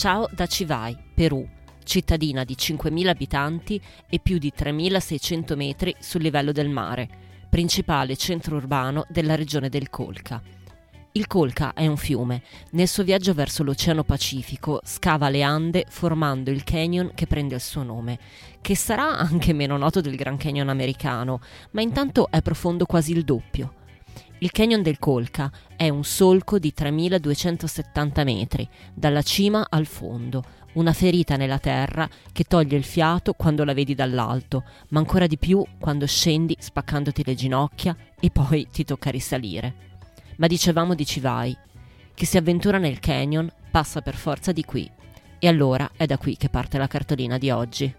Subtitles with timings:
[0.00, 1.46] Ciao da Civai, Perù,
[1.84, 7.06] cittadina di 5.000 abitanti e più di 3.600 metri sul livello del mare,
[7.50, 10.40] principale centro urbano della regione del Colca.
[11.12, 12.42] Il Colca è un fiume.
[12.70, 17.60] Nel suo viaggio verso l'Oceano Pacifico scava le Ande formando il canyon che prende il
[17.60, 18.18] suo nome,
[18.62, 21.42] che sarà anche meno noto del Grand Canyon americano,
[21.72, 23.79] ma intanto è profondo quasi il doppio.
[24.42, 30.42] Il canyon del Colca è un solco di 3270 metri, dalla cima al fondo,
[30.74, 35.36] una ferita nella terra che toglie il fiato quando la vedi dall'alto, ma ancora di
[35.36, 39.74] più quando scendi spaccandoti le ginocchia e poi ti tocca risalire.
[40.36, 41.54] Ma dicevamo di Civai.
[42.14, 44.90] Chi si avventura nel canyon passa per forza di qui.
[45.38, 47.94] E allora è da qui che parte la cartolina di oggi.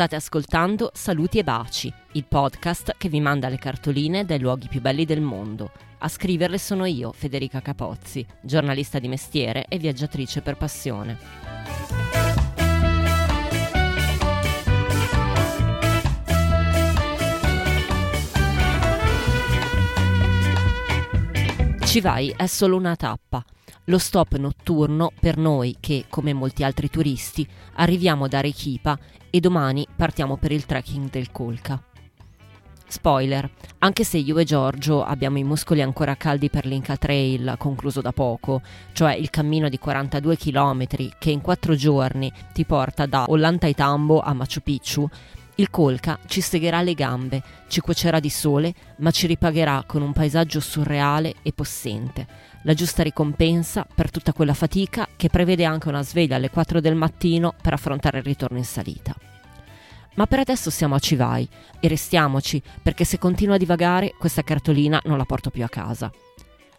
[0.00, 4.80] State ascoltando Saluti e Baci, il podcast che vi manda le cartoline dai luoghi più
[4.80, 5.72] belli del mondo.
[5.98, 12.09] A scriverle sono io, Federica Capozzi, giornalista di mestiere e viaggiatrice per passione.
[21.90, 23.44] Civai è solo una tappa,
[23.86, 28.96] lo stop notturno per noi che, come molti altri turisti, arriviamo da Arequipa
[29.28, 31.82] e domani partiamo per il trekking del Colca.
[32.86, 38.00] Spoiler, anche se io e Giorgio abbiamo i muscoli ancora caldi per l'Inca Trail, concluso
[38.00, 40.86] da poco, cioè il cammino di 42 km
[41.18, 45.10] che in 4 giorni ti porta da Ollantaytambo a Machu Picchu,
[45.60, 50.14] il Colca ci segherà le gambe, ci cuocerà di sole, ma ci ripagherà con un
[50.14, 52.26] paesaggio surreale e possente.
[52.62, 56.94] La giusta ricompensa per tutta quella fatica che prevede anche una sveglia alle 4 del
[56.94, 59.14] mattino per affrontare il ritorno in salita.
[60.14, 61.46] Ma per adesso siamo a Civai
[61.78, 66.10] e restiamoci perché se continuo a divagare questa cartolina non la porto più a casa.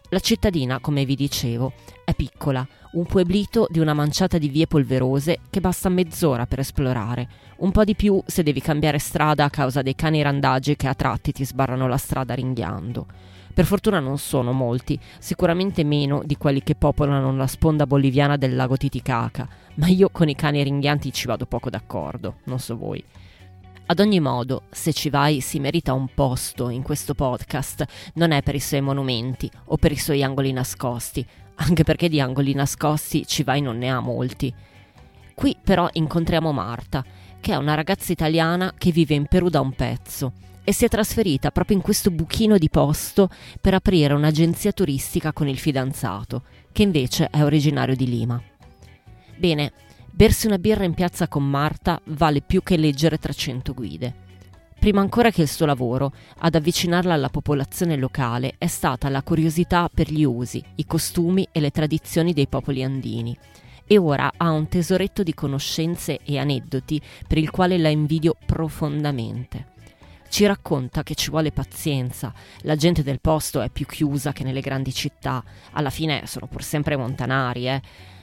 [0.08, 1.72] La cittadina, come vi dicevo,
[2.04, 7.28] è piccola, un pueblito di una manciata di vie polverose che basta mezz'ora per esplorare,
[7.58, 10.94] un po' di più se devi cambiare strada a causa dei cani randaggi che a
[10.94, 13.06] tratti ti sbarrano la strada ringhiando.
[13.54, 18.54] Per fortuna non sono molti, sicuramente meno di quelli che popolano la sponda boliviana del
[18.54, 23.02] lago Titicaca, ma io con i cani ringhianti ci vado poco d'accordo, non so voi.
[23.86, 28.42] Ad ogni modo, se ci vai si merita un posto in questo podcast, non è
[28.42, 31.26] per i suoi monumenti o per i suoi angoli nascosti,
[31.56, 34.52] anche perché di angoli nascosti ci vai non ne ha molti.
[35.34, 37.04] Qui però incontriamo Marta,
[37.40, 40.32] che è una ragazza italiana che vive in Perù da un pezzo
[40.64, 43.28] e si è trasferita proprio in questo buchino di posto
[43.60, 48.40] per aprire un'agenzia turistica con il fidanzato, che invece è originario di Lima.
[49.36, 49.72] Bene,
[50.14, 54.14] Bersi una birra in piazza con Marta vale più che leggere 300 guide.
[54.82, 59.88] Prima ancora che il suo lavoro, ad avvicinarla alla popolazione locale è stata la curiosità
[59.88, 63.38] per gli usi, i costumi e le tradizioni dei popoli andini.
[63.86, 69.66] E ora ha un tesoretto di conoscenze e aneddoti per il quale la invidio profondamente.
[70.28, 74.60] Ci racconta che ci vuole pazienza, la gente del posto è più chiusa che nelle
[74.60, 75.44] grandi città,
[75.74, 77.80] alla fine sono pur sempre montanari, eh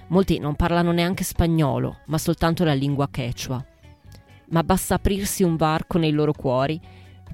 [0.07, 3.63] Molti non parlano neanche spagnolo, ma soltanto la lingua quechua.
[4.49, 6.79] Ma basta aprirsi un varco nei loro cuori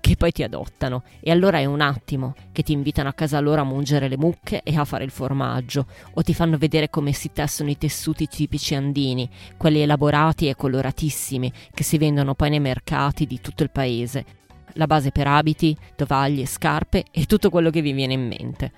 [0.06, 3.62] che poi ti adottano e allora è un attimo che ti invitano a casa loro
[3.62, 7.31] a mungere le mucche e a fare il formaggio o ti fanno vedere come si
[7.31, 9.28] tessono i tessuti tipici andini,
[9.58, 14.25] quelli elaborati e coloratissimi che si vendono poi nei mercati di tutto il paese.
[14.74, 18.72] La base per abiti, tovaglie, scarpe e tutto quello che vi viene in mente.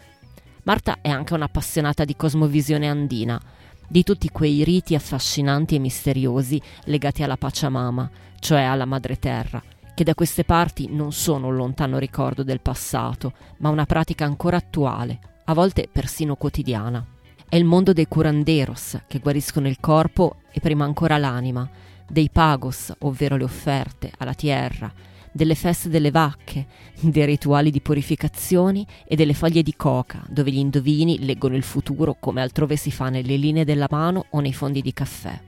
[0.63, 3.41] Marta è anche un'appassionata di cosmovisione andina,
[3.87, 8.09] di tutti quei riti affascinanti e misteriosi legati alla Pachamama,
[8.39, 9.61] cioè alla Madre Terra,
[9.95, 14.57] che da queste parti non sono un lontano ricordo del passato, ma una pratica ancora
[14.57, 17.03] attuale, a volte persino quotidiana.
[17.49, 21.67] È il mondo dei curanderos, che guariscono il corpo e prima ancora l'anima,
[22.07, 24.91] dei pagos, ovvero le offerte, alla tierra,
[25.37, 26.67] delle feste delle vacche,
[26.99, 32.17] dei rituali di purificazioni e delle foglie di coca, dove gli indovini leggono il futuro
[32.19, 35.39] come altrove si fa nelle linee della mano o nei fondi di caffè.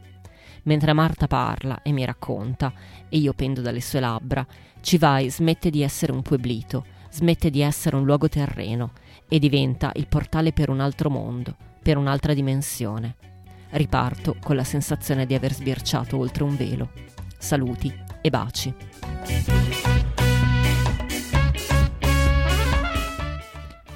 [0.63, 2.71] Mentre Marta parla e mi racconta,
[3.09, 4.45] e io pendo dalle sue labbra,
[4.81, 8.93] Civai smette di essere un pueblito, smette di essere un luogo terreno
[9.27, 13.15] e diventa il portale per un altro mondo, per un'altra dimensione.
[13.71, 16.91] Riparto con la sensazione di aver sbirciato oltre un velo.
[17.37, 18.73] Saluti e baci.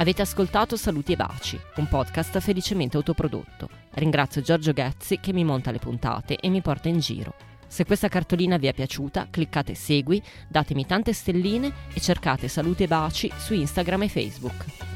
[0.03, 3.69] Avete ascoltato Saluti e Baci, un podcast felicemente autoprodotto.
[3.91, 7.33] Ringrazio Giorgio Ghezzi che mi monta le puntate e mi porta in giro.
[7.67, 12.87] Se questa cartolina vi è piaciuta, cliccate segui, datemi tante stelline e cercate salute e
[12.87, 14.92] baci su Instagram e Facebook.